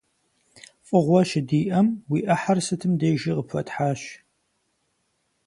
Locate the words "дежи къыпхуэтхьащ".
2.99-4.01